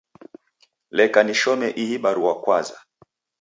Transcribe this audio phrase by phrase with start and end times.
[0.97, 2.77] Leka nishome ihi barua kwaza